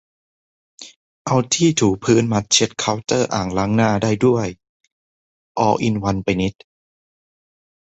[1.25, 4.47] เอาที่ถูพื้นมาเช็ดเคาน์เตอร์อ่างล้างหน้าได้ด้วย
[5.59, 6.53] ออลอินวันไปนิด